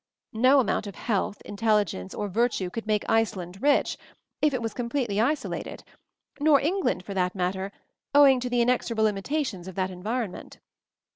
[0.33, 3.99] No amount of health, intelligence or virtue could make Iceland rich—
[4.41, 5.83] if it was completely isolated;
[6.39, 7.71] nor England, for that matter,
[8.15, 10.57] owing to the in exorable limitations of that environment.